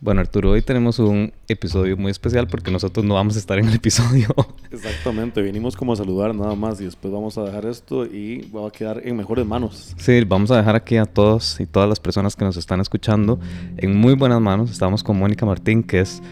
[0.00, 3.66] Bueno, Arturo, hoy tenemos un episodio muy especial porque nosotros no vamos a estar en
[3.66, 4.28] el episodio.
[4.70, 8.68] Exactamente, venimos como a saludar nada más y después vamos a dejar esto y va
[8.68, 9.96] a quedar en mejores manos.
[9.96, 13.40] Sí, vamos a dejar aquí a todos y todas las personas que nos están escuchando
[13.76, 14.70] en muy buenas manos.
[14.70, 16.22] Estamos con Mónica Martín, que es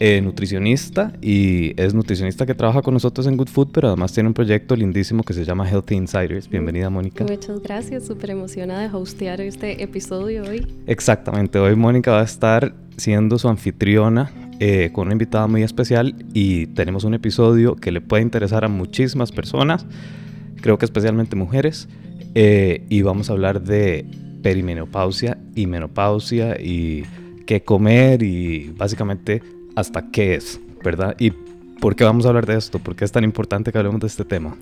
[0.00, 4.28] eh, nutricionista y es nutricionista que trabaja con nosotros en Good Food, pero además tiene
[4.28, 6.48] un proyecto lindísimo que se llama Healthy Insiders.
[6.48, 7.24] Bienvenida, Mónica.
[7.24, 10.66] Muchas gracias, súper emocionada de hostear este episodio hoy.
[10.86, 14.30] Exactamente, hoy Mónica va a estar siendo su anfitriona
[14.60, 18.68] eh, con una invitada muy especial y tenemos un episodio que le puede interesar a
[18.68, 19.86] muchísimas personas,
[20.60, 21.88] creo que especialmente mujeres,
[22.34, 24.06] eh, y vamos a hablar de
[24.42, 27.04] perimenopausia y menopausia y
[27.46, 29.42] qué comer y básicamente
[29.74, 31.16] hasta qué es, ¿verdad?
[31.18, 31.32] Y
[31.80, 34.06] por qué vamos a hablar de esto, por qué es tan importante que hablemos de
[34.06, 34.56] este tema.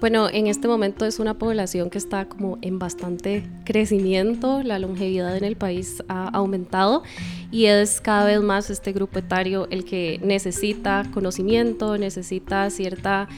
[0.00, 5.36] Bueno, en este momento es una población que está como en bastante crecimiento, la longevidad
[5.36, 7.02] en el país ha aumentado
[7.50, 13.28] y es cada vez más este grupo etario el que necesita conocimiento, necesita cierta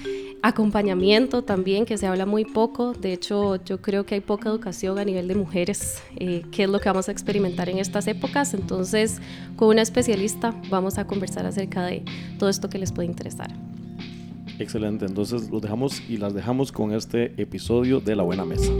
[0.43, 2.93] acompañamiento también, que se habla muy poco.
[2.93, 6.69] De hecho, yo creo que hay poca educación a nivel de mujeres, eh, que es
[6.69, 8.53] lo que vamos a experimentar en estas épocas.
[8.53, 9.19] Entonces,
[9.57, 12.05] con una especialista vamos a conversar acerca de
[12.39, 13.51] todo esto que les puede interesar.
[14.61, 18.71] Excelente, entonces los dejamos y las dejamos con este episodio de La Buena Mesa.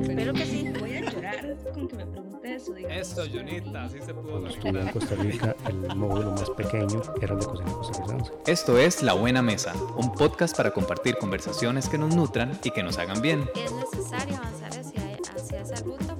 [0.00, 2.74] Espero que sí, voy a llorar con que me pregunte eso.
[2.74, 4.40] Eso, Jonita, así se pudo.
[4.40, 8.32] Cuando estuve en Costa Rica, el módulo más pequeño era el de cocina costarricense.
[8.46, 12.82] Esto es La Buena Mesa, un podcast para compartir conversaciones que nos nutran y que
[12.82, 13.44] nos hagan bien.
[13.54, 14.63] Es necesario avanzar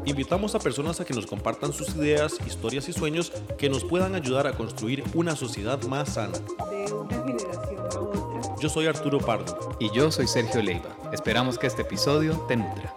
[0.07, 4.15] Invitamos a personas a que nos compartan sus ideas, historias y sueños que nos puedan
[4.15, 6.39] ayudar a construir una sociedad más sana.
[6.71, 8.55] De una generación a otra.
[8.61, 9.77] Yo soy Arturo Pardo.
[9.81, 10.95] Y yo soy Sergio Leiva.
[11.11, 12.95] Esperamos que este episodio te nutra.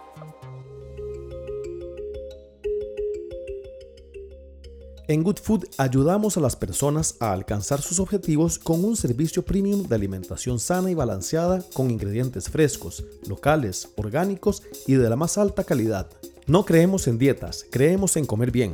[5.08, 9.88] En Good Food ayudamos a las personas a alcanzar sus objetivos con un servicio premium
[9.88, 15.64] de alimentación sana y balanceada con ingredientes frescos, locales, orgánicos y de la más alta
[15.64, 16.10] calidad.
[16.48, 18.72] No creemos en dietas, creemos en comer bien.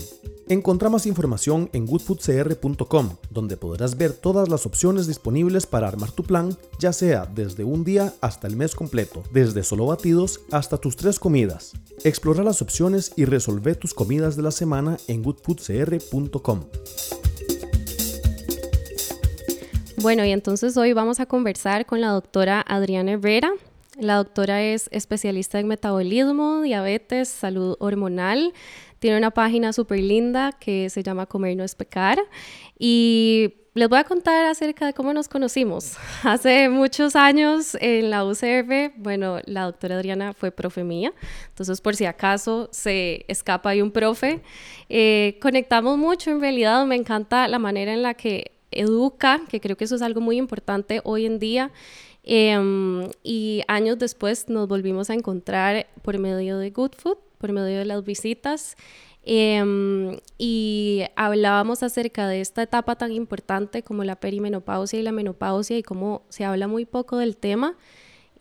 [0.48, 6.22] Encontrá más información en goodfoodcr.com, donde podrás ver todas las opciones disponibles para armar tu
[6.22, 10.94] plan, ya sea desde un día hasta el mes completo, desde solo batidos hasta tus
[10.94, 11.72] tres comidas.
[12.04, 16.60] Explora las opciones y resolve tus comidas de la semana en goodfoodcr.com.
[19.96, 23.52] Bueno, y entonces hoy vamos a conversar con la doctora Adriana Herrera.
[23.98, 28.52] La doctora es especialista en metabolismo, diabetes, salud hormonal.
[28.98, 32.18] Tiene una página súper linda que se llama Comer no es pecar.
[32.78, 35.96] Y les voy a contar acerca de cómo nos conocimos.
[36.24, 41.12] Hace muchos años en la UCR, bueno, la doctora Adriana fue profe mía.
[41.48, 44.42] Entonces, por si acaso se escapa ahí un profe,
[44.88, 46.84] eh, conectamos mucho en realidad.
[46.86, 50.36] Me encanta la manera en la que educa, que creo que eso es algo muy
[50.36, 51.70] importante hoy en día.
[52.24, 57.78] Em, y años después nos volvimos a encontrar por medio de Good Food, por medio
[57.78, 58.76] de las visitas.
[59.26, 65.78] em, y hablábamos acerca de esta etapa tan importante como la perimenopausia y la menopausia
[65.78, 67.74] y cómo se habla muy poco del tema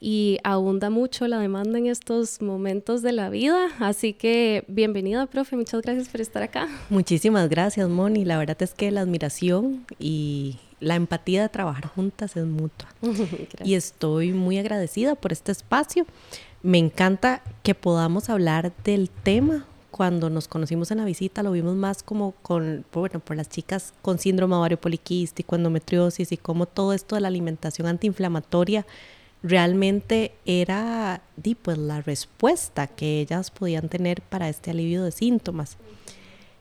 [0.05, 3.69] y abunda mucho la demanda en estos momentos de la vida.
[3.79, 5.55] Así que bienvenida, profe.
[5.55, 6.67] Muchas gracias por estar acá.
[6.89, 8.25] Muchísimas gracias, Moni.
[8.25, 12.89] La verdad es que la admiración y la empatía de trabajar juntas es mutua.
[13.63, 16.05] Y estoy muy agradecida por este espacio.
[16.61, 19.65] Me encanta que podamos hablar del tema.
[19.91, 23.93] Cuando nos conocimos en la visita lo vimos más como con, bueno, por las chicas
[24.01, 28.87] con síndrome ovario poliquístico, endometriosis y cómo todo esto de la alimentación antiinflamatoria
[29.43, 35.77] realmente era di, pues, la respuesta que ellas podían tener para este alivio de síntomas.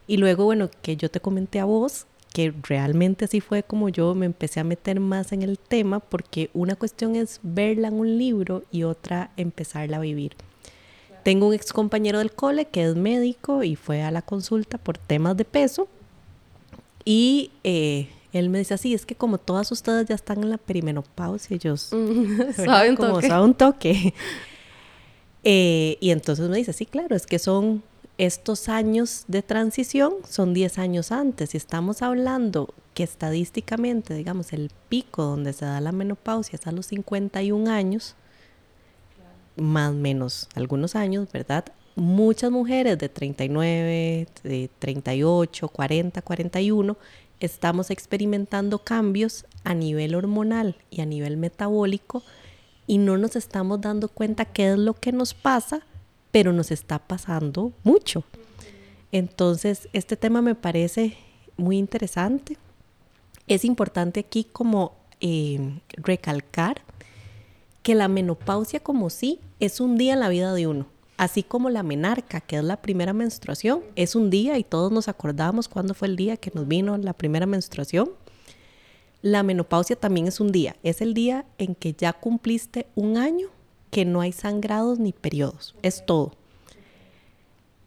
[0.07, 4.15] Y luego, bueno, que yo te comenté a vos que realmente así fue como yo
[4.15, 8.19] me empecé a meter más en el tema, porque una cuestión es verla en un
[8.19, 10.37] libro y otra empezarla a vivir.
[11.25, 14.99] Tengo un ex compañero del cole que es médico y fue a la consulta por
[14.99, 15.87] temas de peso
[17.05, 20.59] y eh, él me dice así, es que como todas ustedes ya están en la
[20.59, 23.27] perimenopausia, ellos Suave un como toque.
[23.27, 24.15] suave un toque.
[25.45, 27.83] Eh, y entonces me dice, sí, claro, es que son
[28.27, 31.55] estos años de transición, son 10 años antes.
[31.55, 36.73] Y estamos hablando que estadísticamente, digamos, el pico donde se da la menopausia es a
[36.73, 38.15] los 51 años,
[39.57, 41.65] más menos algunos años, ¿verdad?
[41.97, 46.97] Muchas mujeres de 39, de 38, 40, 41,
[47.41, 52.23] estamos experimentando cambios a nivel hormonal y a nivel metabólico
[52.87, 55.83] y no nos estamos dando cuenta qué es lo que nos pasa,
[56.33, 58.25] pero nos está pasando mucho.
[59.13, 61.17] Entonces, este tema me parece
[61.57, 62.57] muy interesante.
[63.47, 66.81] Es importante aquí como eh, recalcar
[67.83, 70.87] que la menopausia como sí es un día en la vida de uno.
[71.19, 75.09] Así como la menarca, que es la primera menstruación, es un día y todos nos
[75.09, 78.11] acordamos cuándo fue el día que nos vino la primera menstruación.
[79.21, 83.51] La menopausia también es un día, es el día en que ya cumpliste un año
[83.93, 86.33] que no hay sangrados ni periodos, es todo.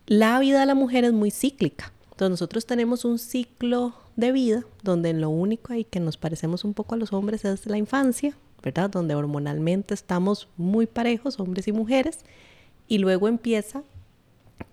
[0.06, 4.64] La vida de la mujer es muy cíclica, entonces nosotros tenemos un ciclo de vida
[4.84, 8.38] donde lo único ahí que nos parecemos un poco a los hombres es la infancia,
[8.62, 8.92] ¿verdad?
[8.92, 12.20] Donde hormonalmente estamos muy parejos, hombres y mujeres,
[12.88, 13.82] y luego empieza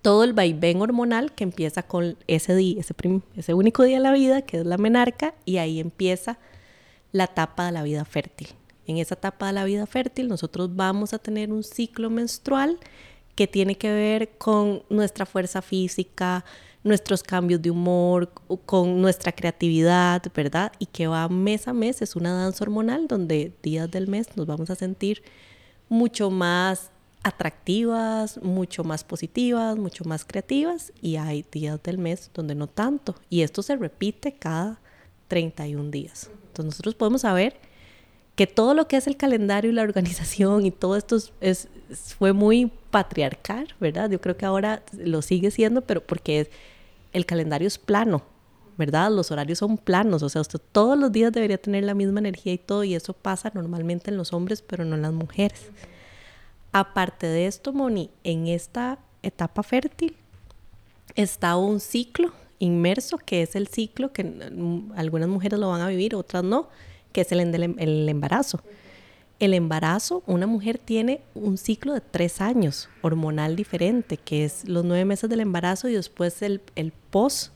[0.03, 2.93] todo el vaivén hormonal que empieza con ese día, ese,
[3.35, 6.37] ese único día de la vida, que es la menarca, y ahí empieza
[7.11, 8.49] la etapa de la vida fértil.
[8.87, 12.79] En esa etapa de la vida fértil nosotros vamos a tener un ciclo menstrual
[13.35, 16.45] que tiene que ver con nuestra fuerza física,
[16.83, 18.31] nuestros cambios de humor,
[18.65, 20.71] con nuestra creatividad, ¿verdad?
[20.79, 24.45] Y que va mes a mes, es una danza hormonal donde días del mes nos
[24.45, 25.23] vamos a sentir
[25.89, 26.91] mucho más
[27.23, 33.15] atractivas, mucho más positivas, mucho más creativas y hay días del mes donde no tanto.
[33.29, 34.81] Y esto se repite cada
[35.29, 36.29] 31 días.
[36.47, 37.55] Entonces nosotros podemos saber
[38.35, 41.67] que todo lo que es el calendario y la organización y todo esto es,
[42.17, 44.09] fue muy patriarcal, ¿verdad?
[44.09, 46.49] Yo creo que ahora lo sigue siendo, pero porque
[47.11, 48.23] el calendario es plano,
[48.77, 49.11] ¿verdad?
[49.11, 52.53] Los horarios son planos, o sea, usted todos los días debería tener la misma energía
[52.53, 55.67] y todo, y eso pasa normalmente en los hombres, pero no en las mujeres.
[56.71, 60.15] Aparte de esto, Moni, en esta etapa fértil
[61.13, 64.21] está un ciclo inmerso, que es el ciclo que
[64.95, 66.69] algunas mujeres lo van a vivir, otras no,
[67.13, 68.61] que es el, el embarazo.
[69.39, 74.85] El embarazo, una mujer tiene un ciclo de tres años hormonal diferente, que es los
[74.85, 77.51] nueve meses del embarazo y después el, el post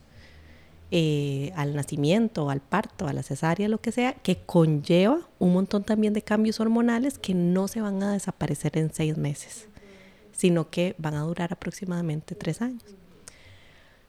[0.90, 5.84] eh, al nacimiento, al parto, a la cesárea, lo que sea, que conlleva un montón
[5.84, 9.68] también de cambios hormonales que no se van a desaparecer en seis meses,
[10.32, 12.84] sino que van a durar aproximadamente tres años.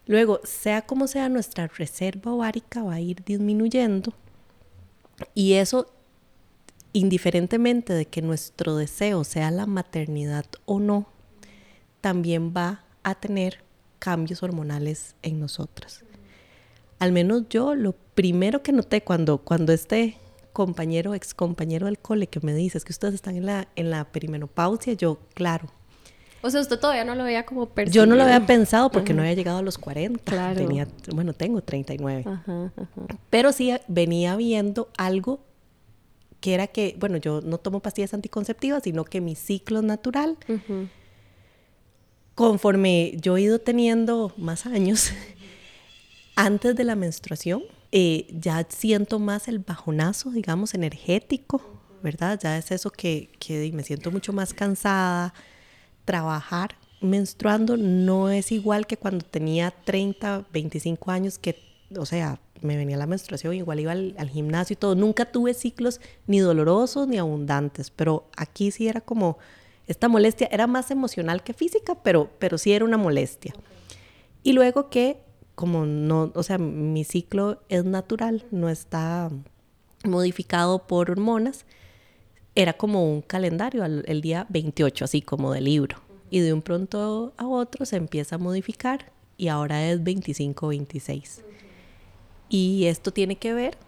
[0.06, 4.15] Luego, sea como sea, nuestra reserva ovárica va a ir disminuyendo
[5.35, 5.91] y eso,
[6.93, 11.09] indiferentemente de que nuestro deseo sea la maternidad o no,
[12.00, 13.65] también va a tener
[13.99, 16.05] cambios hormonales en nosotras
[16.99, 20.17] al menos yo lo primero que noté cuando, cuando este
[20.53, 23.91] compañero, ex compañero del cole que me dice es que ustedes están en la, en
[23.91, 25.71] la perimenopausia, yo, claro.
[26.40, 29.23] O sea, usted todavía no lo veía como Yo no lo había pensado porque no
[29.23, 30.23] había llegado a los 40.
[30.25, 30.56] Claro.
[30.56, 32.25] Tenía, bueno, tengo 39.
[32.26, 32.73] Ajá,
[33.29, 35.40] Pero sí venía viendo algo
[36.40, 40.38] que era que, bueno, yo no tomo pastillas anticonceptivas, sino que mi ciclo natural,
[42.35, 45.12] conforme yo he ido teniendo más años,
[46.37, 51.61] antes de la menstruación, eh, ya siento más el bajonazo, digamos, energético,
[52.02, 52.38] ¿verdad?
[52.40, 55.35] Ya es eso que, que me siento mucho más cansada.
[56.08, 61.60] Trabajar menstruando no es igual que cuando tenía 30, 25 años, que,
[61.94, 64.94] o sea, me venía la menstruación, igual iba al, gimnasio y todo.
[64.94, 69.37] Nunca tuve ciclos ni dolorosos ni abundantes, pero aquí sí era como
[69.87, 73.52] esta molestia, era más emocional que física, pero, pero sí era una molestia.
[74.43, 75.20] Y luego que
[75.54, 79.28] como no, o sea, mi ciclo es natural, no está
[80.04, 81.66] modificado por hormonas,
[82.59, 85.99] era como un calendario el día 28, así como de libro.
[86.29, 91.43] Y de un pronto a otro se empieza a modificar y ahora es 25-26.
[92.49, 93.79] Y esto tiene que ver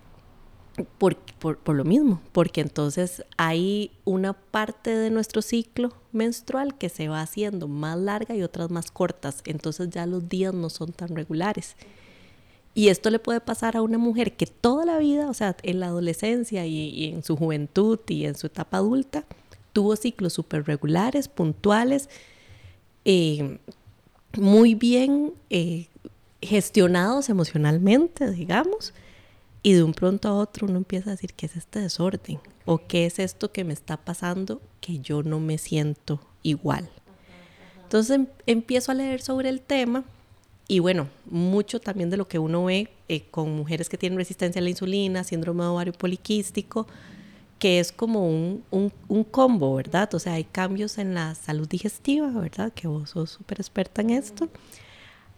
[0.99, 7.09] por, por, lo mismo, porque entonces hay una parte de nuestro ciclo menstrual que se
[7.09, 11.17] va haciendo más larga y otras más cortas, entonces ya los días no son tan
[11.17, 11.75] regulares.
[12.75, 15.81] Y esto le puede pasar a una mujer que toda la vida, o sea, en
[15.81, 19.25] la adolescencia y, en su juventud y en su etapa adulta,
[19.73, 22.09] tuvo ciclos súper regulares, puntuales,
[23.05, 23.59] eh,
[24.37, 25.89] muy bien eh,
[26.41, 28.95] gestionados emocionalmente, digamos,
[29.63, 32.39] y de un pronto a otro uno empieza a decir, ¿qué es este desorden?
[32.65, 36.89] ¿O qué es esto que me está pasando que yo no me siento igual?
[37.83, 40.05] Entonces em, empiezo a leer sobre el tema
[40.71, 44.61] y bueno, mucho también de lo que uno ve eh, con mujeres que tienen resistencia
[44.61, 46.87] a la insulina, síndrome de ovario poliquístico,
[47.59, 50.15] que es como un, un, combo, ¿verdad?
[50.15, 52.73] O sea, hay cambios en la salud digestiva, ¿verdad?
[52.73, 54.49] Que vos sos súper experta en esto.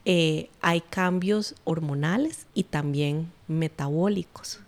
[0.05, 4.61] Eh, hay cambios hormonales y también metabólicos.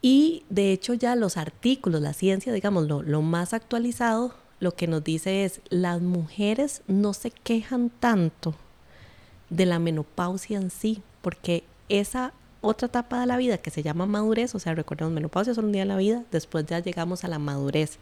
[0.00, 4.86] Y de hecho ya los artículos, la ciencia, digamos, lo, lo más actualizado, lo que
[4.86, 8.54] nos dice es, las mujeres no se quejan tanto
[9.50, 14.06] de la menopausia en sí, porque esa otra etapa de la vida que se llama
[14.06, 17.28] madurez, o sea, recordemos, menopausia es un día en la vida, después ya llegamos a
[17.28, 17.98] la madurez.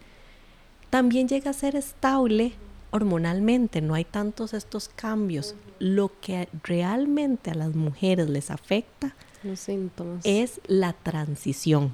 [0.89, 2.53] También llega a ser estable
[2.91, 5.55] hormonalmente, no hay tantos estos cambios.
[5.79, 10.21] Lo que realmente a las mujeres les afecta Los síntomas.
[10.23, 11.91] es la transición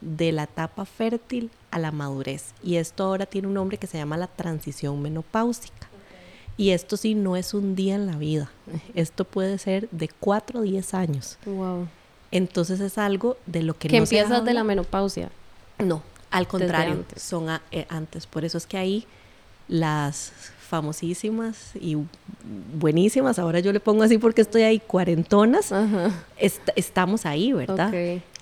[0.00, 2.54] de la etapa fértil a la madurez.
[2.62, 5.87] Y esto ahora tiene un nombre que se llama la transición menopáusica.
[6.58, 8.50] Y esto sí no es un día en la vida.
[8.94, 11.38] Esto puede ser de 4 a 10 años.
[11.46, 11.88] Wow.
[12.32, 15.30] Entonces es algo de lo que, Que no se empiezas de la menopausia.
[15.78, 17.22] No, al contrario, antes.
[17.22, 18.26] son a- eh, antes.
[18.26, 19.06] Por eso es que ahí
[19.68, 20.32] las
[20.68, 21.96] famosísimas y
[22.78, 25.72] buenísimas, ahora yo le pongo así porque estoy ahí, cuarentonas,
[26.36, 27.90] est- estamos ahí, ¿verdad?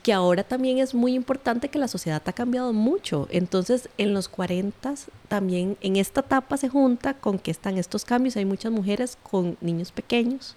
[0.06, 3.26] Que ahora también es muy importante que la sociedad ha cambiado mucho.
[3.28, 4.94] Entonces, en los 40
[5.26, 8.36] también, en esta etapa se junta con que están estos cambios.
[8.36, 10.54] Hay muchas mujeres con niños pequeños,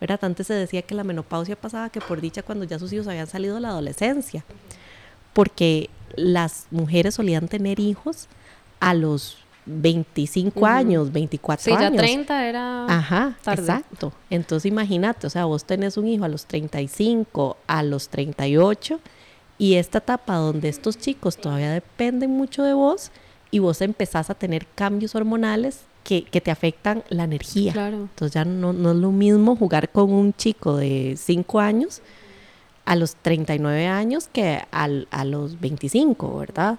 [0.00, 0.20] ¿verdad?
[0.22, 3.26] Antes se decía que la menopausia pasaba que por dicha cuando ya sus hijos habían
[3.26, 4.44] salido de la adolescencia,
[5.32, 8.28] porque las mujeres solían tener hijos
[8.78, 10.66] a los 25 Ujú.
[10.66, 11.98] años, 24 Sí, ya años.
[12.02, 13.62] 30 era Ajá, tarde.
[13.62, 14.12] exacto.
[14.30, 19.00] Entonces imagínate, o sea, vos tenés un hijo a los 35, a los 38,
[19.58, 23.10] y esta etapa donde estos chicos todavía dependen mucho de vos
[23.50, 27.72] y vos empezás a tener cambios hormonales que, que te afectan la energía.
[27.72, 27.96] Claro.
[27.98, 32.00] Entonces ya no, no es lo mismo jugar con un chico de 5 años
[32.86, 36.78] a los 39 años que al- a los 25, ¿verdad?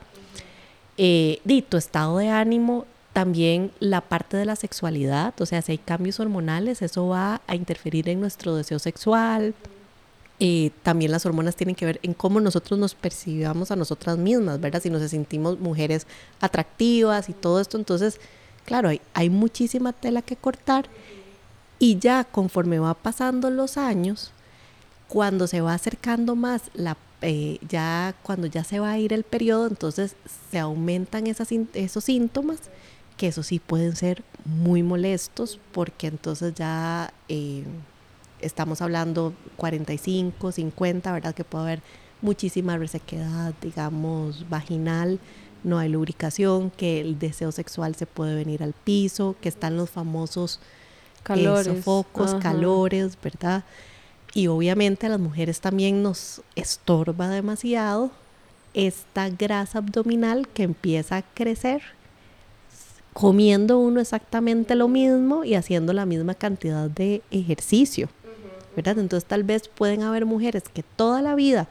[1.02, 5.78] Eh, tu estado de ánimo, también la parte de la sexualidad, o sea, si hay
[5.78, 9.56] cambios hormonales, eso va a interferir en nuestro deseo sexual.
[10.42, 14.60] Eh, también las hormonas tienen que ver en cómo nosotros nos percibamos a nosotras mismas,
[14.60, 14.82] ¿verdad?
[14.82, 16.06] Si nos sentimos mujeres
[16.42, 18.20] atractivas y todo esto, entonces,
[18.66, 20.88] claro, hay, hay muchísima tela que cortar
[21.80, 24.32] y ya conforme va pasando los años,
[25.08, 29.24] cuando se va acercando más la eh, ya cuando ya se va a ir el
[29.24, 30.16] periodo, entonces
[30.52, 32.60] se aumentan esas, esos síntomas,
[33.18, 37.64] que eso sí pueden ser muy molestos, porque entonces ya eh,
[38.40, 41.36] estamos hablando 45, 50, ¿verdad?
[41.36, 41.82] Que puede haber
[42.22, 45.20] muchísima resequedad, digamos, vaginal,
[45.64, 49.90] no hay lubricación, que el deseo sexual se puede venir al piso, que están los
[49.90, 51.68] famosos eh, Calores.
[51.68, 52.40] sofocos, Ajá.
[52.40, 53.64] calores, ¿verdad?
[54.34, 58.12] Y obviamente a las mujeres también nos estorba demasiado
[58.74, 61.82] esta grasa abdominal que empieza a crecer
[63.14, 68.08] comiendo uno exactamente lo mismo y haciendo la misma cantidad de ejercicio,
[68.76, 69.00] ¿verdad?
[69.00, 71.68] Entonces tal vez pueden haber mujeres que toda la vida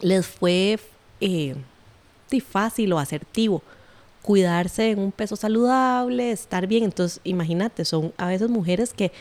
[0.00, 0.78] les fue
[1.20, 1.56] eh,
[2.40, 3.62] fácil o asertivo
[4.22, 6.84] cuidarse en un peso saludable, estar bien.
[6.84, 9.12] Entonces, imagínate, son a veces mujeres que,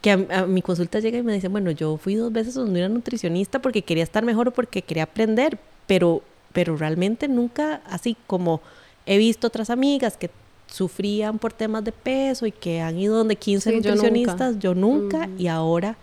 [0.00, 2.80] que a, a mi consulta llega y me dicen, bueno, yo fui dos veces donde
[2.80, 8.16] una nutricionista porque quería estar mejor o porque quería aprender, pero, pero realmente nunca, así
[8.26, 8.60] como
[9.06, 10.30] he visto otras amigas que
[10.68, 14.60] sufrían por temas de peso y que han ido donde 15 Sí, yo nutricionistas, nunca.
[14.60, 15.96] yo nunca, y ahora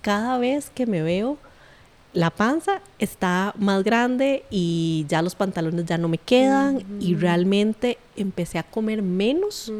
[0.00, 1.36] cada vez que me veo
[2.14, 7.98] la panza está más grande y ya los pantalones ya no me quedan y realmente
[8.16, 9.70] empecé a comer menos.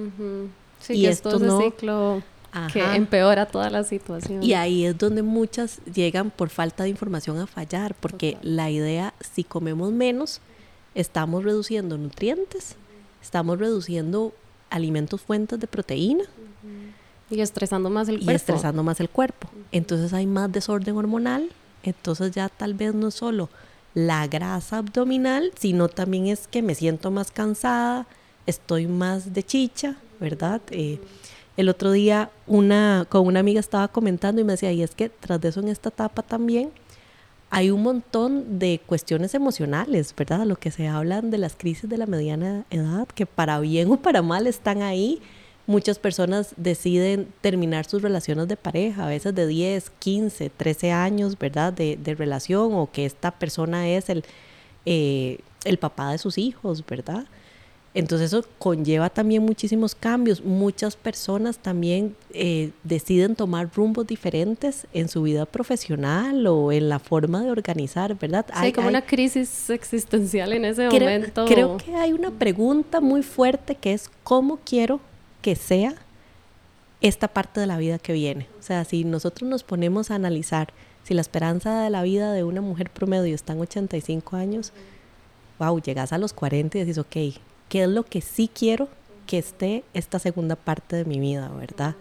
[0.81, 2.23] Sí, Y que esto es no- ciclo
[2.73, 4.43] que empeora toda la situación.
[4.43, 8.57] y ahí es donde muchas llegan por falta de información a fallar porque Total.
[8.57, 10.41] la idea si comemos menos
[10.95, 12.77] estamos reduciendo nutrientes
[13.23, 14.33] estamos reduciendo
[14.71, 16.25] alimentos fuentes de proteína
[17.31, 18.37] Y estresando más el y cuerpo.
[18.37, 19.49] estresando más el cuerpo.
[19.73, 21.49] Entonces hay más desorden hormonal,
[21.83, 23.49] entonces ya tal vez no solo
[23.95, 28.07] la grasa abdominal, sino también es que me siento más cansada,
[28.47, 30.61] estoy más de chicha, ¿verdad?
[30.71, 31.01] Eh,
[31.57, 35.09] el otro día una, con una amiga estaba comentando y me decía, y es que
[35.09, 36.71] tras de eso en esta etapa también
[37.51, 40.45] hay un montón de cuestiones emocionales, ¿verdad?
[40.47, 43.97] Lo que se hablan de las crisis de la mediana edad, que para bien o
[43.97, 45.23] para mal están ahí.
[45.67, 51.39] Muchas personas deciden terminar sus relaciones de pareja, a veces de 10, 15, 13 años,
[51.39, 51.73] ¿verdad?
[51.73, 54.25] De, de relación o que esta persona es el,
[54.85, 57.27] eh, el papá de sus hijos, ¿verdad?
[57.99, 60.45] Entonces eso conlleva también muchísimos cambios.
[60.45, 66.99] Muchas personas también eh, deciden tomar rumbos diferentes en su vida profesional o en la
[66.99, 68.45] forma de organizar, ¿verdad?
[68.49, 71.45] Sí, Hay- como hay- una crisis existencial en ese creo, momento.
[71.47, 75.01] creo que hay una pregunta muy fuerte que es cómo quiero
[75.41, 75.95] que sea
[77.01, 78.47] esta parte de la vida que viene.
[78.61, 80.69] O sea, si nosotros nos ponemos a analizar
[81.03, 84.73] si la esperanza de la vida de una mujer promedio está en 85 años,
[85.59, 87.17] wow, llegas a los 40 y dices, ok,
[87.69, 88.89] ¿qué es lo que sí quiero
[89.27, 91.97] que esté esta segunda parte de mi vida, verdad?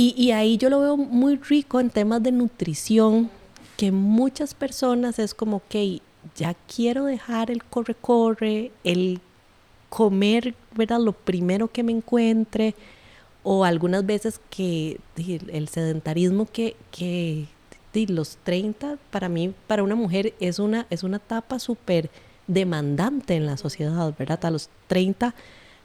[0.00, 3.30] Y, ahí yo lo veo muy rico en temas de nutrición,
[3.76, 6.00] que muchas personas es como, ok,
[6.36, 9.20] ya quiero dejar el corre-corre, el
[9.88, 11.00] comer, ¿verdad?
[11.00, 12.76] Lo primero que me encuentre,
[13.42, 17.48] o algunas veces que el sedentarismo que, que
[18.06, 22.10] los 30 para mí, para una mujer es una, es una etapa súper
[22.48, 24.44] demandante en la sociedad, ¿verdad?
[24.44, 25.34] A los 30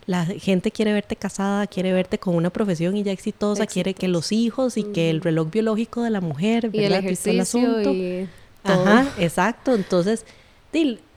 [0.05, 4.07] la gente quiere verte casada, quiere verte con una profesión y ya exitosa, quiere que
[4.07, 6.81] los hijos y que el reloj biológico de la mujer, ¿verdad?
[6.81, 8.27] Y el ejercicio y
[8.63, 9.75] Ajá, exacto.
[9.75, 10.25] Entonces,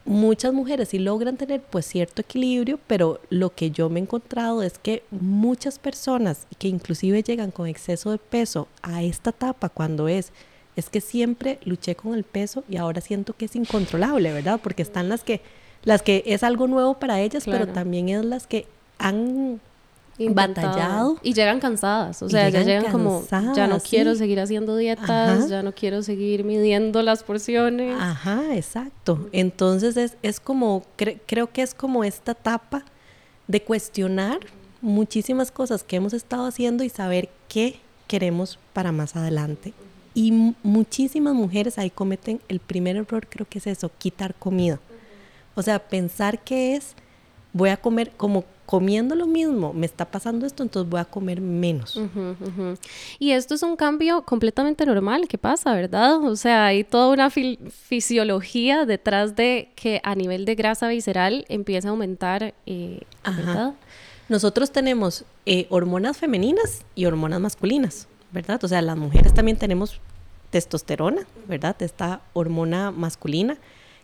[0.04, 4.62] muchas mujeres sí logran tener pues cierto equilibrio, pero lo que yo me he encontrado
[4.62, 10.06] es que muchas personas que inclusive llegan con exceso de peso a esta etapa cuando
[10.08, 10.32] es
[10.76, 14.60] es que siempre luché con el peso y ahora siento que es incontrolable, ¿verdad?
[14.62, 15.40] Porque están las que
[15.82, 18.66] las que es algo nuevo para ellas, pero también es las que
[18.98, 19.60] han
[20.18, 21.16] batallado.
[21.22, 25.62] Y llegan cansadas, o sea, ya llegan como, ya no quiero seguir haciendo dietas, ya
[25.62, 27.96] no quiero seguir midiendo las porciones.
[28.00, 29.28] Ajá, exacto.
[29.32, 32.84] Entonces es, es como, creo que es como esta etapa
[33.46, 34.40] de cuestionar
[34.80, 37.78] muchísimas cosas que hemos estado haciendo y saber qué
[38.08, 39.72] queremos para más adelante.
[40.16, 44.80] Y muchísimas mujeres ahí cometen el primer error, creo que es eso, quitar comida.
[45.54, 46.94] O sea, pensar que es,
[47.52, 51.42] voy a comer como comiendo lo mismo, me está pasando esto, entonces voy a comer
[51.42, 52.00] menos.
[53.18, 56.24] Y esto es un cambio completamente normal que pasa, ¿verdad?
[56.24, 61.88] O sea, hay toda una fisiología detrás de que a nivel de grasa visceral empieza
[61.88, 63.74] a aumentar, eh, ¿verdad?
[64.30, 68.62] Nosotros tenemos eh, hormonas femeninas y hormonas masculinas, ¿verdad?
[68.62, 69.98] O sea, las mujeres también tenemos
[70.50, 71.74] testosterona, ¿verdad?
[71.80, 73.56] Esta hormona masculina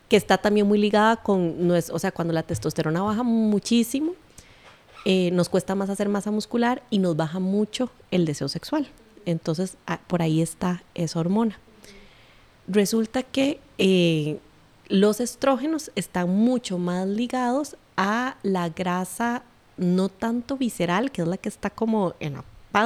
[0.08, 4.14] que está también muy ligada con, o sea, cuando la testosterona baja muchísimo,
[5.04, 8.88] eh, nos cuesta más hacer masa muscular y nos baja mucho el deseo sexual.
[9.26, 11.58] Entonces, ah, por ahí está esa hormona.
[12.66, 14.38] Resulta que eh,
[14.88, 19.42] los estrógenos están mucho más ligados a la grasa
[19.76, 22.44] no tanto visceral, que es la que está como en la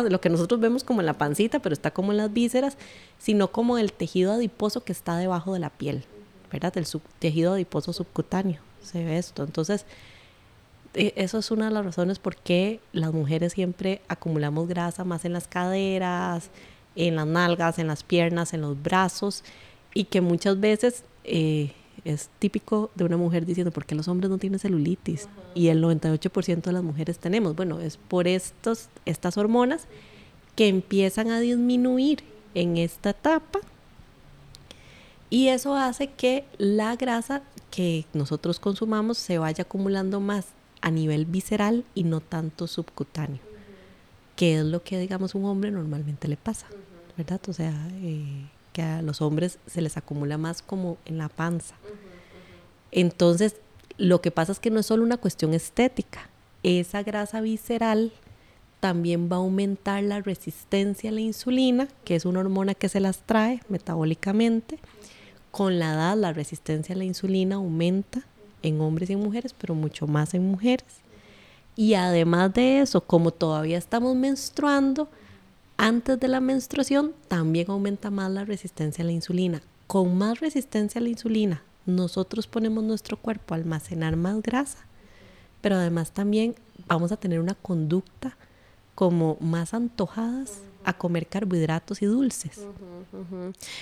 [0.09, 2.77] lo que nosotros vemos como en la pancita, pero está como en las vísceras,
[3.19, 6.05] sino como el tejido adiposo que está debajo de la piel,
[6.53, 6.77] ¿verdad?
[6.77, 6.87] El
[7.19, 9.45] tejido adiposo subcutáneo, se ve esto.
[9.45, 9.87] Entonces,
[10.95, 15.25] e, eso es una de las razones por qué las mujeres siempre acumulamos grasa más
[15.25, 16.51] en las caderas,
[16.97, 19.45] en las nalgas, en las piernas, en los brazos
[19.95, 21.73] y que muchas veces eh,
[22.07, 25.29] es típico de una mujer diciendo, ¿por qué los hombres no tienen celulitis?
[25.55, 27.57] Y el 98% de las mujeres tenemos.
[27.57, 29.87] Bueno, es por estos, estas hormonas
[30.55, 32.23] que empiezan a disminuir
[32.55, 33.59] en esta etapa
[35.29, 40.47] y eso hace que la grasa que nosotros consumamos se vaya acumulando más
[40.81, 43.41] a nivel visceral y no tanto subcutáneo,
[44.37, 46.69] que es lo que, digamos, un hombre normalmente le pasa,
[47.17, 47.41] ¿verdad?
[47.49, 51.77] O sea, eh, que a los hombres se les acumula más como en la panza.
[52.93, 53.57] Entonces,
[53.97, 56.29] lo que pasa es que no es solo una cuestión estética,
[56.63, 58.13] esa grasa visceral
[58.81, 63.01] también va a aumentar la resistencia a la insulina, que es una hormona que se
[63.01, 64.79] las trae metabólicamente.
[65.53, 68.25] Con la edad, la resistencia a la insulina aumenta
[68.63, 71.01] en hombres y en mujeres, pero mucho más en mujeres.
[71.77, 75.09] Y además de eso, como todavía estamos menstruando,
[75.77, 79.63] antes de la menstruación también aumenta más la resistencia a la insulina.
[79.87, 84.79] Con más resistencia a la insulina, nosotros ponemos nuestro cuerpo a almacenar más grasa,
[85.61, 86.55] pero además también
[86.89, 88.37] vamos a tener una conducta
[88.95, 92.65] como más antojadas a comer carbohidratos y dulces.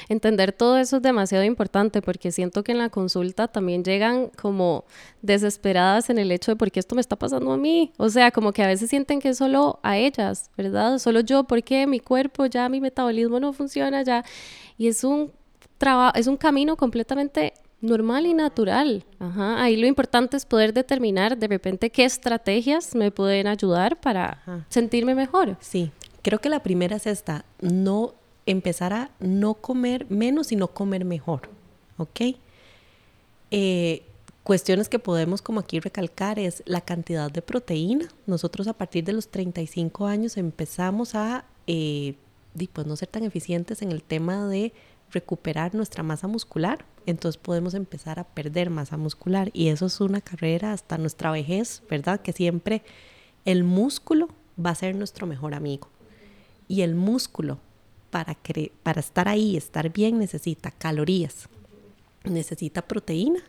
[0.08, 4.84] Entender todo eso es demasiado importante porque siento que en la consulta también llegan como
[5.20, 7.92] desesperadas en el hecho de por qué esto me está pasando a mí.
[7.98, 10.98] O sea, como que a veces sienten que es solo a ellas, ¿verdad?
[10.98, 14.24] Solo yo, porque mi cuerpo ya, mi metabolismo no funciona ya.
[14.78, 15.30] Y es un
[15.76, 19.04] trabajo, es un camino completamente normal y natural.
[19.18, 19.62] Ajá.
[19.62, 25.14] Ahí lo importante es poder determinar de repente qué estrategias me pueden ayudar para sentirme
[25.14, 25.56] mejor.
[25.60, 25.92] Sí,
[26.24, 28.14] Creo que la primera es esta, no
[28.46, 31.50] empezar a no comer menos, sino comer mejor,
[31.98, 32.20] ¿ok?
[33.50, 34.02] Eh,
[34.42, 38.08] cuestiones que podemos como aquí recalcar es la cantidad de proteína.
[38.26, 42.14] Nosotros a partir de los 35 años empezamos a eh,
[42.72, 44.72] pues no ser tan eficientes en el tema de
[45.10, 50.22] recuperar nuestra masa muscular, entonces podemos empezar a perder masa muscular y eso es una
[50.22, 52.22] carrera hasta nuestra vejez, ¿verdad?
[52.22, 52.82] Que siempre
[53.44, 55.90] el músculo va a ser nuestro mejor amigo.
[56.68, 57.58] Y el músculo,
[58.10, 58.36] para,
[58.82, 61.48] para estar ahí, estar bien, necesita calorías,
[62.24, 63.40] necesita proteína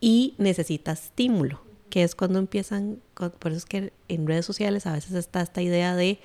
[0.00, 4.92] y necesita estímulo, que es cuando empiezan, por eso es que en redes sociales a
[4.92, 6.18] veces está esta idea de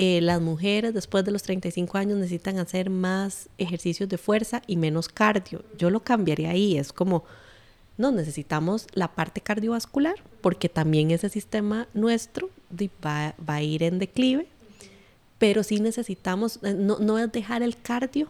[0.00, 4.76] eh, las mujeres después de los 35 años necesitan hacer más ejercicios de fuerza y
[4.76, 5.64] menos cardio.
[5.76, 7.24] Yo lo cambiaría ahí, es como,
[7.96, 12.48] no, necesitamos la parte cardiovascular porque también ese sistema nuestro
[13.04, 14.46] va, a ir en declive,
[15.38, 18.28] pero sí necesitamos, eh, no, no es dejar el cardio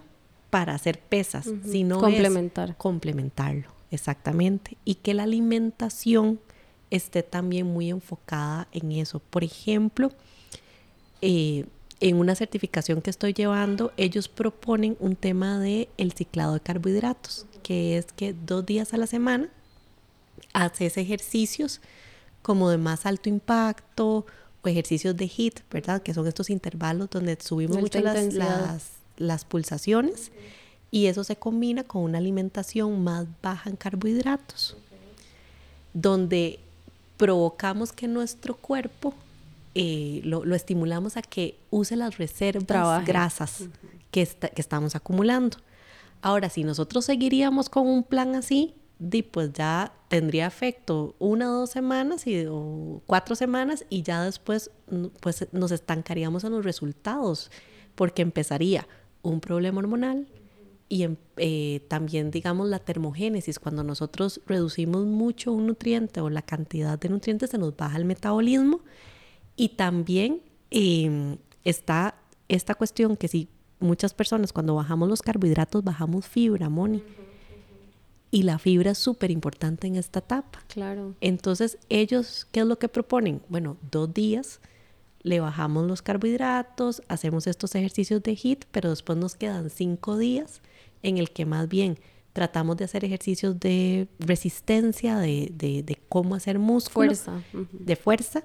[0.51, 2.77] para hacer pesas, sino Complementar.
[2.77, 4.77] complementarlo, exactamente.
[4.85, 6.41] Y que la alimentación
[6.91, 9.21] esté también muy enfocada en eso.
[9.21, 10.11] Por ejemplo,
[11.21, 11.67] eh,
[12.01, 17.47] en una certificación que estoy llevando, ellos proponen un tema de el ciclado de carbohidratos,
[17.63, 19.49] que es que dos días a la semana
[20.55, 21.81] haces ejercicios
[22.43, 24.25] como de más alto impacto
[24.69, 26.03] ejercicios de HIT, ¿verdad?
[26.03, 30.31] Que son estos intervalos donde subimos mucho las, las, las pulsaciones
[30.91, 34.77] y eso se combina con una alimentación más baja en carbohidratos,
[35.93, 36.61] donde
[37.17, 39.13] provocamos que nuestro cuerpo
[39.75, 43.65] eh, lo, estimulamos a que use las reservas grasas
[44.11, 45.59] que, que estamos acumulando.
[46.23, 48.75] Ahora, si nosotros seguiríamos con un plan así,
[49.31, 54.71] pues ya tendría efecto una o dos semanas y, o cuatro semanas y ya después
[55.21, 57.51] pues nos estancaríamos en los resultados
[57.95, 58.89] porque empezaría
[59.23, 60.27] un problema hormonal
[60.89, 66.43] y em, eh, también digamos la termogénesis cuando nosotros reducimos mucho un nutriente o la
[66.43, 68.81] cantidad de nutrientes se nos baja el metabolismo
[69.57, 72.15] y también em, está
[72.49, 77.03] esta cuestión que si muchas personas cuando bajamos los carbohidratos bajamos fibra, Moni.
[78.31, 80.63] Y la fibra es súper importante en esta etapa.
[80.69, 81.15] Claro.
[81.21, 83.41] Entonces, ellos, ¿qué es lo que proponen?
[83.49, 84.61] Bueno, dos días
[85.23, 90.61] le bajamos los carbohidratos, hacemos estos ejercicios de HIT, pero después nos quedan cinco días
[91.03, 91.99] en el que más bien
[92.33, 97.43] tratamos de hacer ejercicios de resistencia, de, de, cómo hacer músculo, fuerza.
[97.53, 98.45] de fuerza,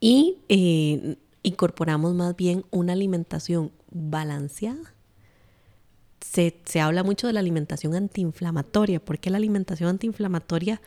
[0.00, 4.93] y eh, incorporamos más bien una alimentación balanceada.
[6.32, 10.80] Se, habla mucho de la alimentación antiinflamatoria, porque la alimentación antiinflamatoria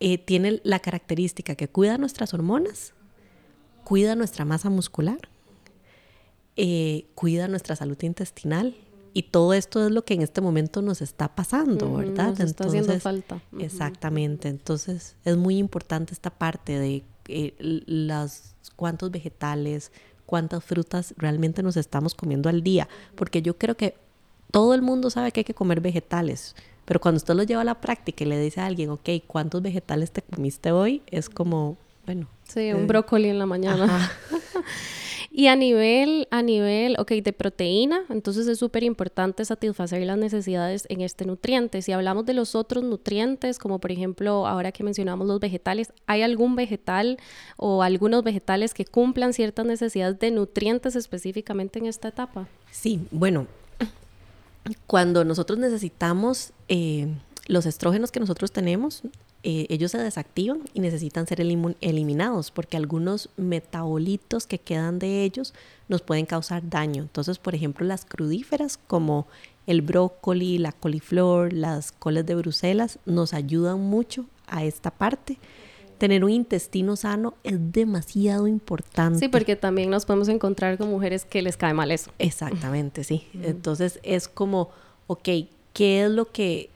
[0.00, 2.94] eh, tiene la característica que cuida nuestras hormonas,
[3.84, 5.18] cuida nuestra masa muscular,
[6.56, 8.74] eh, cuida nuestra salud intestinal,
[9.14, 12.30] y todo esto es lo que en este momento nos está pasando, ¿verdad?
[12.30, 13.42] Nos está haciendo falta.
[13.58, 14.48] Exactamente.
[14.48, 19.92] Entonces es muy importante esta parte de eh, las, cuántos vegetales,
[20.24, 23.96] cuántas frutas realmente nos estamos comiendo al día, porque yo creo que
[24.52, 27.64] todo el mundo sabe que hay que comer vegetales, pero cuando usted lo lleva a
[27.64, 31.02] la práctica y le dice a alguien, ok, ¿cuántos vegetales te comiste hoy?
[31.08, 32.28] Es como, bueno.
[32.44, 34.12] Sí, un eh, brócoli en la mañana.
[35.34, 40.84] Y a nivel, a nivel, ok, de proteína, entonces es súper importante satisfacer las necesidades
[40.90, 41.80] en este nutriente.
[41.80, 46.20] Si hablamos de los otros nutrientes, como por ejemplo, ahora que mencionamos los vegetales, ¿hay
[46.20, 47.16] algún vegetal
[47.56, 52.46] o algunos vegetales que cumplan ciertas necesidades de nutrientes específicamente en esta etapa?
[52.70, 53.46] Sí, bueno,
[54.86, 57.08] cuando nosotros necesitamos eh,
[57.46, 59.02] los estrógenos que nosotros tenemos,
[59.44, 65.52] eh, ellos se desactivan y necesitan ser eliminados porque algunos metabolitos que quedan de ellos
[65.88, 67.02] nos pueden causar daño.
[67.02, 69.26] Entonces, por ejemplo, las crudíferas como
[69.66, 75.38] el brócoli, la coliflor, las coles de Bruselas nos ayudan mucho a esta parte.
[76.02, 79.20] Tener un intestino sano es demasiado importante.
[79.20, 82.10] Sí, porque también nos podemos encontrar con mujeres que les cae mal eso.
[82.18, 83.28] Exactamente, sí.
[83.44, 84.70] Entonces es como,
[85.06, 85.28] ok,
[85.72, 86.70] ¿qué es lo que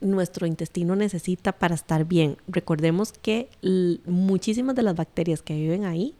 [0.00, 2.36] nuestro intestino necesita para estar bien.
[2.48, 3.48] Recordemos que
[4.06, 6.16] muchísimas de las bacterias que viven ahí,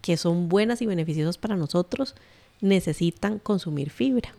[0.00, 2.14] que son buenas y beneficiosas para nosotros,
[2.62, 4.34] necesitan consumir fibra.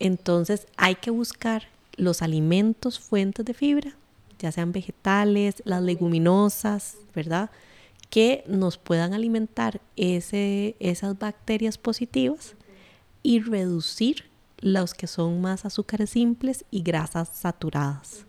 [0.00, 1.62] Entonces hay que buscar
[1.96, 3.96] los alimentos fuentes de fibra,
[4.38, 7.50] ya sean vegetales, las leguminosas, ¿verdad?
[8.10, 12.54] Que nos puedan alimentar ese, esas bacterias positivas
[13.22, 14.24] y reducir
[14.60, 18.24] los que son más azúcares simples y grasas saturadas.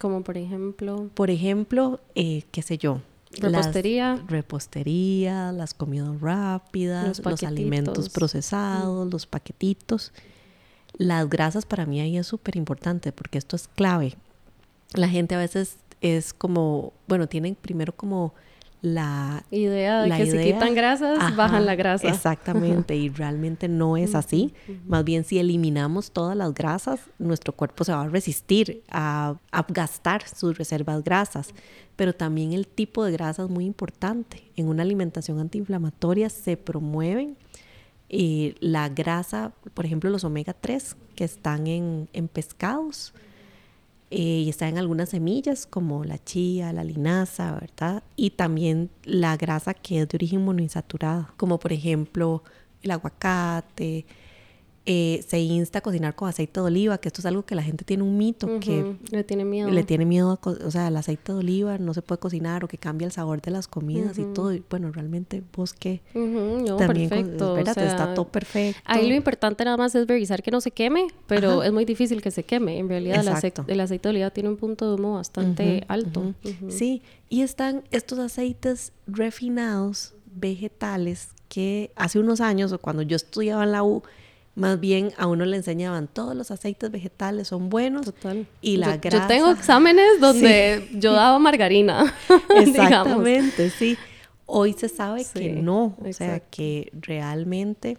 [0.00, 1.08] Como por ejemplo.
[1.14, 3.00] Por ejemplo, eh, qué sé yo.
[3.40, 4.22] Repostería.
[4.28, 10.12] repostería, las comidas rápidas, los, alimentos procesados, los paquetitos.
[10.96, 14.16] Las grasas para mí ahí es súper importante porque esto es clave.
[14.94, 18.34] La gente a veces es como, bueno, tienen primero como
[18.84, 22.06] la idea de que si quitan grasas, bajan la grasa.
[22.06, 24.52] Exactamente, y realmente no es así.
[24.86, 29.36] Más bien, si eliminamos todas las grasas, nuestro cuerpo se va a resistir a,
[29.68, 31.54] gastar sus reservas grasas.
[31.96, 34.42] Pero también el tipo de grasa es muy importante.
[34.54, 37.38] En una alimentación antiinflamatoria se promueven
[38.10, 43.14] eh, la grasa, por ejemplo, los omega 3 que están en, en pescados
[44.10, 48.02] eh, y está en algunas semillas como la chía, la linaza, ¿verdad?
[48.16, 52.42] Y también la grasa que es de origen monoinsaturada, como por ejemplo
[52.82, 54.06] el aguacate,
[54.86, 57.62] eh, se insta a cocinar con aceite de oliva, que esto es algo que la
[57.62, 59.70] gente tiene un mito, que le tiene miedo.
[59.70, 62.76] Le tiene miedo, o sea, el aceite de oliva no se puede cocinar o que
[62.76, 64.52] cambia el sabor de las comidas y todo.
[64.52, 68.78] Y bueno, realmente vos también perfecto, espérate, está todo perfecto.
[68.84, 72.20] Ahí lo importante nada más es revisar que no se queme, pero es muy difícil
[72.20, 72.78] que se queme.
[72.78, 76.34] En realidad el aceite, el aceite, de oliva tiene un punto de humo bastante alto.
[76.68, 83.64] Sí, y están estos aceites refinados vegetales que hace unos años o cuando yo estudiaba
[83.64, 84.02] en la U
[84.54, 88.46] más bien a uno le enseñaban todos los aceites vegetales son buenos Total.
[88.60, 89.22] y la grasa.
[89.22, 92.14] Yo tengo exámenes donde yo daba margarina.
[92.56, 93.96] Exactamente, sí.
[94.46, 97.98] Hoy se sabe que no, o sea que realmente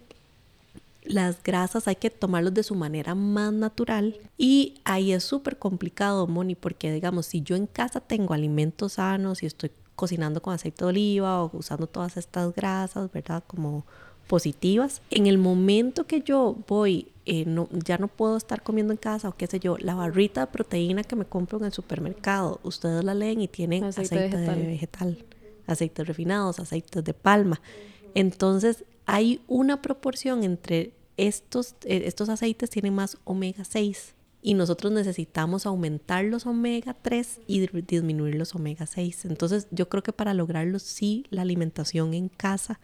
[1.02, 6.26] las grasas hay que tomarlos de su manera más natural y ahí es súper complicado,
[6.26, 10.84] Moni, porque digamos, si yo en casa tengo alimentos sanos y estoy cocinando con aceite
[10.84, 13.42] de oliva o usando todas estas grasas, ¿verdad?
[13.46, 13.84] Como
[14.26, 15.02] positivas.
[15.10, 19.28] En el momento que yo voy, eh, no, ya no puedo estar comiendo en casa
[19.28, 23.04] o qué sé yo, la barrita de proteína que me compro en el supermercado, ustedes
[23.04, 25.24] la leen y tienen aceite, vegetal.
[25.66, 27.60] aceites refinados, aceites de palma.
[28.14, 34.92] Entonces hay una proporción entre estos, eh, estos aceites tienen más omega 6 y nosotros
[34.92, 39.24] necesitamos aumentar los omega 3 y disminuir los omega 6.
[39.24, 42.78] Entonces yo creo que para lograrlo sí la alimentación en casa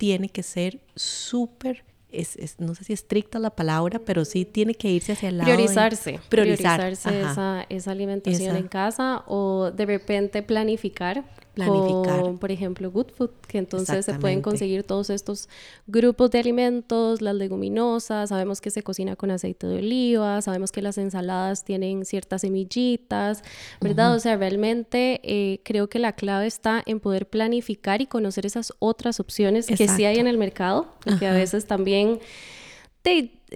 [0.00, 4.88] tiene que ser súper, es, no sé si estricta la palabra, pero sí tiene que
[4.88, 5.52] irse hacia el lado.
[5.52, 6.18] Priorizarse.
[6.30, 11.22] priorizarse esa, esa, alimentación en casa o de repente planificar
[11.54, 12.34] planificar.
[12.38, 15.48] por ejemplo, Good Food, que entonces se pueden conseguir todos estos
[15.86, 20.82] grupos de alimentos, las leguminosas, sabemos que se cocina con aceite de oliva, sabemos que
[20.82, 23.42] las ensaladas tienen ciertas semillitas,
[23.80, 24.14] ¿verdad?
[24.14, 28.72] O sea, realmente eh, creo que la clave está en poder planificar y conocer esas
[28.78, 30.86] otras opciones que sí hay en el mercado,
[31.18, 32.20] que a veces también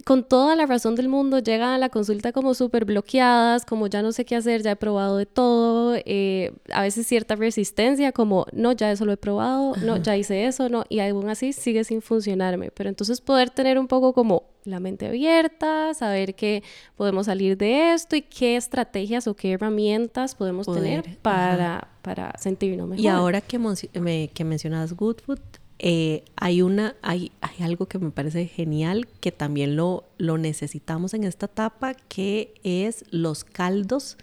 [0.05, 4.03] con toda la razón del mundo llegan a la consulta como súper bloqueadas, como ya
[4.03, 8.47] no sé qué hacer, ya he probado de todo, eh, a veces cierta resistencia como,
[8.53, 11.85] no, ya eso lo he probado, no, ya hice eso, no, y aún así sigue
[11.85, 12.71] sin funcionarme.
[12.73, 16.63] Pero entonces poder tener un poco como la mente abierta, saber que
[16.97, 22.89] podemos salir de esto y qué estrategias o qué herramientas podemos tener para, para sentirnos
[22.89, 23.05] mejor.
[23.05, 25.41] Y ahora que, que mencionas Good Food,
[25.87, 31.13] eh, hay, una, hay, hay, algo que me parece genial que también lo, lo necesitamos
[31.13, 34.17] en esta etapa, que es los caldos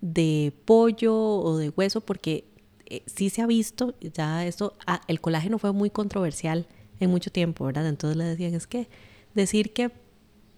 [0.00, 2.44] de pollo o de hueso, porque
[2.86, 6.66] eh, sí se ha visto, ya esto, ah, el colágeno fue muy controversial
[7.00, 7.86] en mucho tiempo, ¿verdad?
[7.86, 8.88] Entonces le decían, es que
[9.34, 9.90] decir que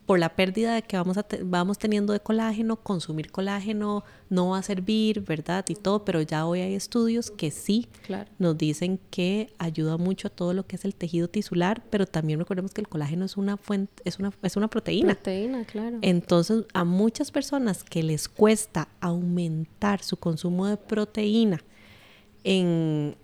[0.07, 4.63] por la pérdida que vamos, a vamos teniendo de colágeno, consumir colágeno no va a
[4.63, 5.65] servir, ¿verdad?
[5.69, 7.89] Y todo, pero ya hoy hay estudios que sí
[8.39, 12.39] nos dicen que ayuda mucho a todo lo que es el tejido tisular, pero también
[12.39, 15.15] recordemos que el colágeno es una fuente, es una, es una proteína.
[15.15, 15.99] Proteína, claro.
[16.03, 21.61] Entonces, a muchas personas que les cuesta aumentar su consumo de proteína
[22.45, 23.17] en,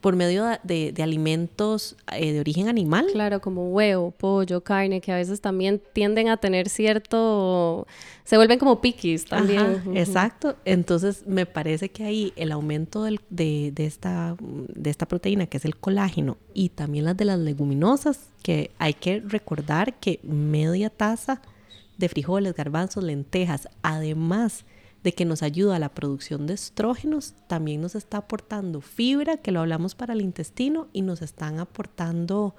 [0.00, 3.06] por medio de, alimentos eh, de origen animal.
[3.12, 7.86] Claro, como huevo, pollo, carne, que a veces también tienden a tener cierto,
[8.24, 9.82] se vuelven como piquis también.
[9.94, 15.64] Exacto, entonces me parece que ahí el aumento de, esta, de esta proteína, que es
[15.64, 21.42] el colágeno, y también las de las leguminosas, que hay que recordar que media taza
[21.98, 24.64] de frijoles, garbanzos, lentejas, además
[25.02, 29.52] de que nos ayuda a la producción de estrógenos, también nos está aportando fibra, que
[29.52, 32.54] lo hablamos para el intestino, y nos están aportando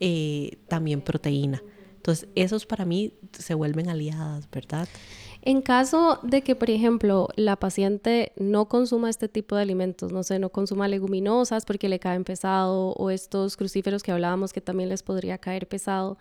[0.00, 1.62] eh, también proteína.
[1.96, 4.88] Entonces, esos para mí se vuelven aliadas, ¿verdad?
[5.42, 10.22] En caso de que, por ejemplo, la paciente no consuma este tipo de alimentos, no
[10.22, 14.88] sé, no consuma leguminosas porque le caen pesado o estos crucíferos que hablábamos que también
[14.88, 16.18] les podría caer pesado,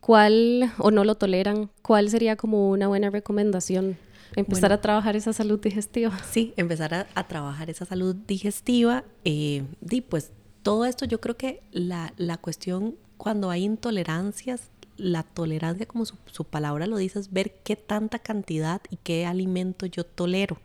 [0.00, 1.70] ¿cuál o no lo toleran?
[1.82, 3.96] ¿Cuál sería como una buena recomendación?
[4.36, 6.18] Empezar a trabajar esa salud digestiva.
[6.30, 9.04] Sí, empezar a, trabajar esa salud digestiva.
[9.24, 15.22] Eh, y pues todo esto yo creo que la, la, cuestión cuando hay intolerancias, la
[15.22, 19.86] tolerancia como su, su, palabra lo dice es ver qué tanta cantidad y qué alimento
[19.86, 20.58] yo tolero.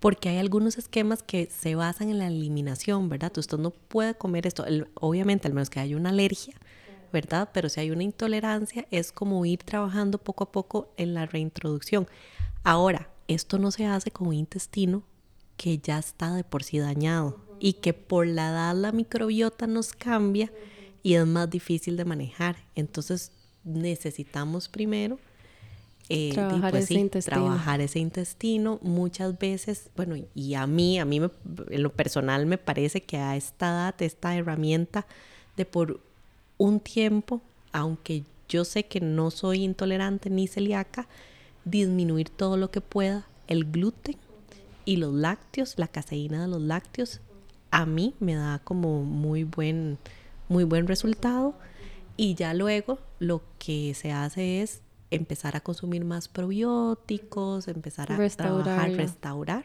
[0.00, 3.32] Porque hay algunos esquemas que se basan en la eliminación, ¿verdad?
[3.38, 6.54] Usted no puede comer esto, obviamente al menos que haya una alergia,
[7.12, 7.50] ¿verdad?
[7.54, 12.08] Pero si hay una intolerancia es como ir trabajando poco a poco en la reintroducción.
[12.64, 15.02] Ahora, esto no se hace con un intestino
[15.56, 19.92] que ya está de por sí dañado y que por la edad la microbiota nos
[19.92, 20.52] cambia
[21.02, 22.56] y es más difícil de manejar.
[22.74, 23.32] Entonces
[23.64, 25.18] necesitamos primero
[26.08, 27.34] eh, Trabajar pues ese sí, intestino.
[27.36, 31.30] trabajar ese intestino muchas veces, bueno, y a mí, a mí me-
[31.70, 35.06] en lo personal me parece que a esta edad, esta herramienta
[35.56, 36.00] de por
[36.58, 37.40] un tiempo,
[37.72, 41.08] aunque yo sé que no soy intolerante ni celíaca,
[41.64, 44.16] disminuir todo lo que pueda el gluten
[44.84, 47.20] y los lácteos, la caseína de los lácteos,
[47.70, 49.98] a mí me da como muy buen,
[50.48, 51.54] muy buen resultado.
[52.16, 58.28] Y ya luego lo que se hace es empezar a consumir más probióticos, empezar a
[58.28, 59.64] trabajar, restaurar.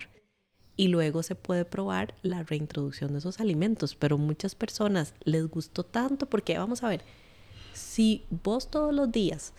[0.75, 3.95] Y luego se puede probar la reintroducción de esos alimentos.
[3.95, 7.03] Pero muchas personas les gustó tanto porque, vamos a ver,
[7.73, 9.53] si vos todos los días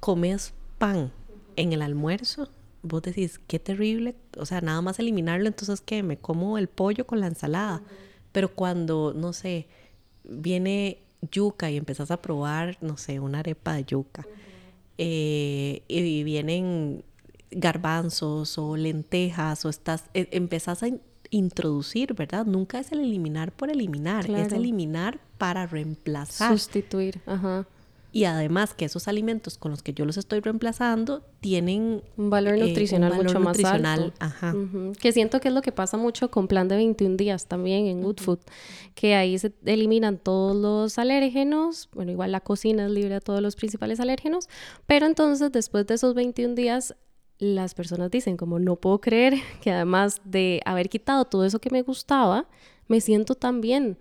[0.00, 1.12] comes pan
[1.56, 2.48] en el almuerzo,
[2.82, 7.06] vos decís, qué terrible, o sea, nada más eliminarlo, entonces que me como el pollo
[7.06, 7.82] con la ensalada.
[8.32, 9.66] Pero cuando, no sé,
[10.24, 10.98] viene
[11.30, 14.26] yuca y empezás a probar, no sé, una arepa de yuca,
[14.98, 17.04] eh, y vienen
[17.50, 22.44] garbanzos o lentejas, o estás, eh, empezás a in- introducir, ¿verdad?
[22.46, 26.52] Nunca es el eliminar por eliminar, es eliminar para reemplazar.
[26.52, 27.66] Sustituir, ajá.
[28.14, 32.56] Y además que esos alimentos con los que yo los estoy reemplazando tienen Un valor
[32.56, 34.16] eh, un nutricional valor mucho más nutricional, alto.
[34.20, 34.54] Ajá.
[34.54, 34.92] Ujú.
[35.00, 38.02] Que siento que es lo que pasa mucho con plan de 21 días también en
[38.02, 38.40] Good Food,
[38.94, 43.40] que ahí se eliminan todos los alérgenos, bueno, igual la cocina es libre de todos
[43.40, 44.46] los principales alérgenos,
[44.86, 46.94] pero entonces después de esos 21 días
[47.38, 51.70] las personas dicen como no puedo creer que además de haber quitado todo eso que
[51.70, 52.46] me gustaba,
[52.88, 53.96] me siento tan bien,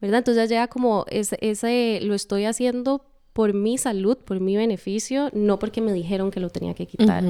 [0.00, 0.18] ¿verdad?
[0.18, 3.04] Entonces ya llega como ese, ese lo estoy haciendo
[3.36, 7.22] por mi salud, por mi beneficio, no porque me dijeron que lo tenía que quitar.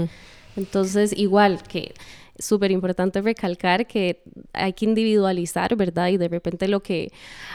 [0.57, 1.95] Entonces, igual que
[2.39, 4.23] súper importante recalcar que
[4.53, 6.09] hay que individualizar, ¿verdad?
[6.09, 7.13] Y de repente lo que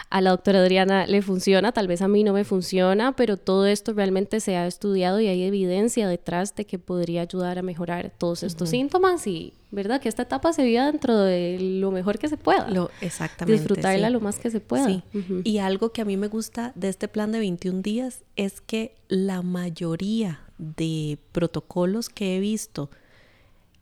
[0.10, 3.66] a la doctora Adriana le funciona, tal vez a mí no me funciona, pero todo
[3.66, 8.12] esto realmente se ha estudiado y hay evidencia detrás de que podría ayudar a mejorar
[8.18, 10.02] todos estos síntomas y, ¿verdad?
[10.02, 12.70] Que esta etapa se viva dentro de lo mejor que se pueda.
[12.70, 13.60] Lo, exactamente.
[13.60, 14.14] Disfrutarla sí.
[14.14, 14.86] lo más que se pueda.
[14.86, 15.04] Sí.
[15.44, 18.96] Y algo que a mí me gusta de este plan de 21 días es que
[19.08, 22.90] la mayoría de protocolos que he visto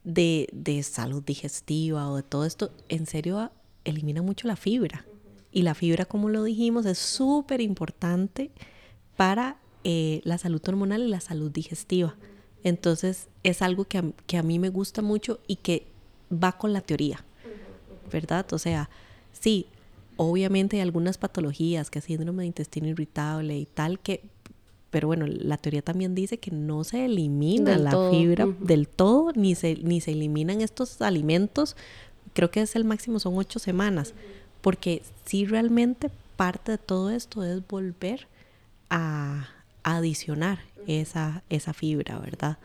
[0.04, 3.52] de, de salud digestiva o de todo esto, en serio a-
[3.86, 5.06] elimina mucho la fibra.
[5.52, 8.52] Y la fibra, como lo dijimos, es súper importante
[9.18, 12.16] para eh, la salud hormonal y la salud digestiva.
[12.64, 15.88] Entonces es algo que a, que a mí me gusta mucho y que
[16.32, 17.24] va con la teoría,
[18.12, 18.46] ¿verdad?
[18.54, 18.90] O sea,
[19.32, 19.68] sí,
[20.18, 24.24] obviamente hay algunas patologías, que síndrome de intestino irritable y tal, que,
[24.90, 28.88] pero bueno, la teoría también dice que no se elimina Del la todo, fibra del
[28.88, 31.76] todo, ni se, ni se eliminan estos alimentos,
[32.34, 34.14] creo que es el máximo, son ocho semanas,
[34.62, 38.28] porque sí realmente parte de todo esto es volver
[38.90, 39.48] a,
[39.84, 42.58] a adicionar esa, esa fibra, ¿verdad?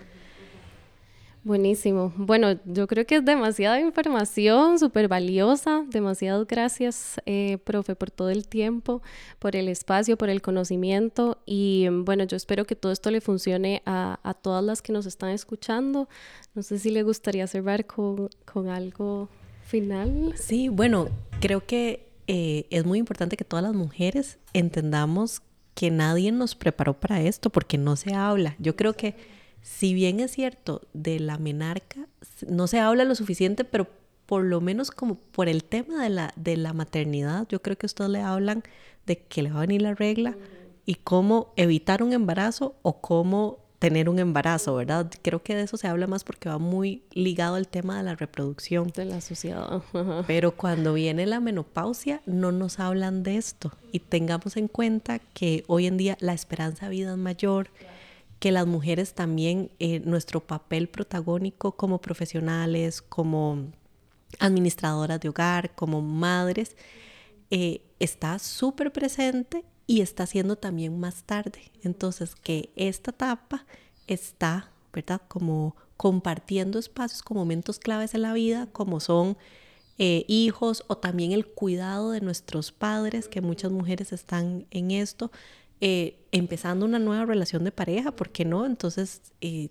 [1.44, 2.11] Buenísimo.
[2.16, 5.85] Bueno, yo creo que es demasiada información, súper valiosa.
[5.90, 9.02] Demasiadas gracias, eh, profe, por todo el tiempo,
[9.38, 11.37] por el espacio, por el conocimiento.
[11.44, 15.04] Y bueno, yo espero que todo esto le funcione a, a todas las que nos
[15.04, 16.09] están escuchando.
[16.54, 19.28] No sé si le gustaría cerrar con, con algo
[19.66, 20.33] final.
[20.37, 21.09] Sí, bueno,
[21.40, 25.42] creo que eh, es muy importante que todas las mujeres entendamos
[25.74, 28.57] que nadie nos preparó para esto porque no se habla.
[28.59, 29.34] Yo creo que
[29.64, 32.07] si bien es cierto de la menarca,
[32.46, 33.88] no se habla lo suficiente, pero
[34.27, 37.87] por lo menos como por el tema de la, de la maternidad, yo creo que
[37.87, 38.62] ustedes le hablan
[39.07, 40.37] de que le va a venir la regla
[40.85, 45.11] y cómo evitar un embarazo o cómo tener un embarazo, ¿verdad?
[45.22, 48.16] Creo que de eso se habla más porque va muy ligado al tema de la
[48.16, 48.92] reproducción.
[48.94, 49.83] De la sociedad.
[49.94, 50.24] Ajá.
[50.27, 55.64] Pero cuando viene la menopausia no nos hablan de esto y tengamos en cuenta que
[55.68, 57.70] hoy en día la esperanza de vida es mayor,
[58.44, 63.72] que las mujeres también, eh, nuestro papel protagónico como profesionales, como
[64.38, 66.76] administradoras de hogar, como madres,
[67.50, 71.72] eh, está súper presente y está siendo también más tarde.
[71.85, 73.64] Entonces, que esta etapa
[74.09, 75.22] está, ¿verdad?
[75.26, 79.38] Como compartiendo espacios con momentos claves en la vida, como son
[79.96, 85.31] eh, hijos o también el cuidado de nuestros padres, que muchas mujeres están en esto,
[85.87, 88.64] eh, empezando una nueva relación de pareja, ¿por qué no?
[88.64, 89.68] Entonces, eh,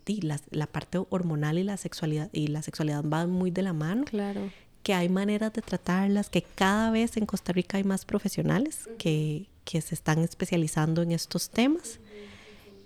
[0.51, 4.51] la parte hormonal y la sexualidad y la sexualidad van muy de la mano Claro.
[4.83, 9.47] que hay maneras de tratarlas, que cada vez en Costa Rica hay más profesionales que,
[9.65, 11.99] que se están especializando en estos temas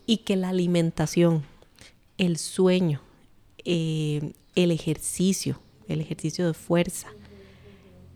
[0.05, 1.43] y que la alimentación,
[2.17, 3.01] el sueño,
[3.65, 5.59] eh, el ejercicio,
[5.89, 7.09] el ejercicio de fuerza,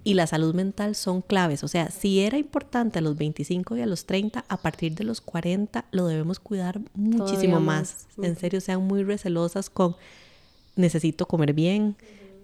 [0.03, 1.63] y la salud mental son claves.
[1.63, 5.03] O sea, si era importante a los 25 y a los 30, a partir de
[5.03, 8.07] los 40 lo debemos cuidar muchísimo más.
[8.21, 9.95] En serio, sean muy recelosas con
[10.75, 11.95] necesito comer bien,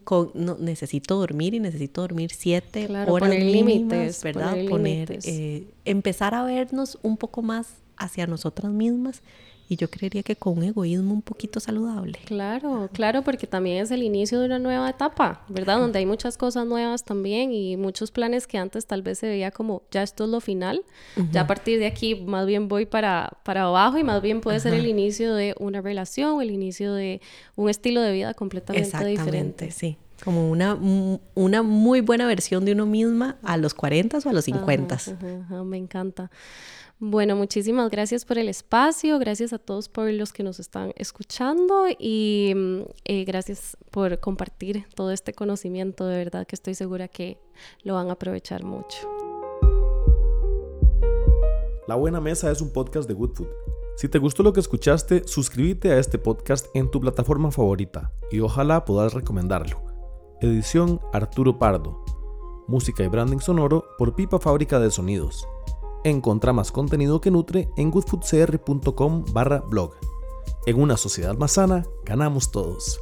[0.04, 4.56] con no, necesito dormir y necesito dormir siete horas poner límites, ¿verdad?
[4.70, 9.22] Poner, eh, empezar a vernos un poco más hacia nosotras mismas
[9.70, 12.20] y yo creería que con un egoísmo un poquito saludable.
[12.26, 15.80] Claro, claro, porque también es el inicio de una nueva etapa, ¿verdad?
[15.80, 19.52] Donde hay muchas cosas nuevas también y muchos planes que antes tal vez se veía
[19.52, 20.84] como ya esto es lo final.
[21.32, 24.60] Ya a partir de aquí más bien voy para, para abajo y más bien puede
[24.60, 27.22] ser el inicio de una relación, el inicio de
[27.56, 29.72] un estilo de vida completamente diferente.
[29.72, 29.98] Sí.
[30.24, 30.76] Como una,
[31.36, 34.98] una muy buena versión de uno misma a los 40 o a los 50.
[35.64, 36.32] me encanta.
[37.00, 41.86] Bueno, muchísimas gracias por el espacio, gracias a todos por los que nos están escuchando
[42.00, 46.08] y mm, eh, gracias por compartir todo este conocimiento.
[46.08, 47.38] De verdad que estoy segura que
[47.84, 49.08] lo van a aprovechar mucho.
[51.88, 53.48] La Buena Mesa es un podcast de Good Food.
[53.96, 58.40] Si te gustó lo que escuchaste, suscríbete a este podcast en tu plataforma favorita y
[58.40, 59.84] ojalá puedas recomendarlo.
[60.42, 62.04] Edición Arturo Pardo.
[62.68, 65.48] Música y branding sonoro por Pipa Fábrica de Sonidos.
[66.08, 69.92] Encontra más contenido que nutre en goodfoodcr.com barra blog.
[70.66, 72.98] En una sociedad más sana, ganamos todos.